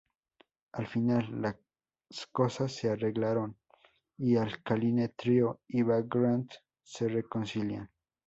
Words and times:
Al 0.71 0.87
final, 0.87 1.39
las 1.43 1.57
cosas 2.31 2.71
se 2.73 2.89
arreglaron 2.89 3.55
y 4.17 4.35
Alkaline 4.35 5.09
Trio 5.09 5.61
y 5.67 5.83
Vagrant 5.83 6.51
se 6.81 7.07
reconcilian. 7.07 7.87